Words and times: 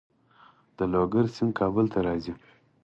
د 0.77 0.79
لوګر 0.93 1.25
سیند 1.35 1.51
کابل 1.59 1.85
ته 1.93 1.99
راځي 2.07 2.33